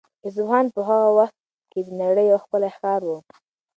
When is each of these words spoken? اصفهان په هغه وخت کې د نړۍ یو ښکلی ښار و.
اصفهان 0.27 0.65
په 0.75 0.79
هغه 0.89 1.09
وخت 1.19 1.37
کې 1.71 1.79
د 1.83 1.89
نړۍ 2.01 2.25
یو 2.31 2.39
ښکلی 2.43 2.69
ښار 2.77 3.01
و. 3.05 3.11